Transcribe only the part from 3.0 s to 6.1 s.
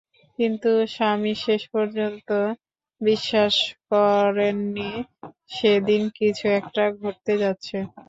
বিশ্বাস করেননি সেদিন